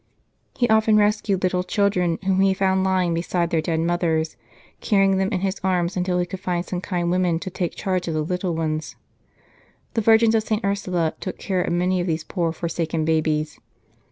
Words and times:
He 0.57 0.67
often 0.67 0.97
rescued 0.97 1.43
little 1.43 1.61
children 1.63 2.17
whom 2.25 2.39
he 2.39 2.55
found 2.55 2.83
lying 2.83 3.13
beside 3.13 3.51
their 3.51 3.61
dead 3.61 3.79
mothers, 3.81 4.35
carrying 4.79 5.17
them 5.17 5.29
in 5.31 5.41
his 5.41 5.61
arms 5.63 5.95
until 5.95 6.17
he 6.17 6.25
could 6.25 6.39
find 6.39 6.65
some 6.65 6.81
kind 6.81 7.11
women 7.11 7.37
to 7.37 7.51
take 7.51 7.75
charge 7.75 8.07
of 8.07 8.15
the 8.15 8.23
little 8.23 8.55
ones. 8.55 8.95
The 9.93 10.01
Virgins 10.01 10.33
of 10.33 10.41
St. 10.41 10.65
Ursula 10.65 11.13
took 11.19 11.37
care 11.37 11.61
of 11.61 11.71
many 11.73 12.01
of 12.01 12.07
these 12.07 12.23
poor 12.23 12.51
forsaken 12.51 13.05
babies. 13.05 13.59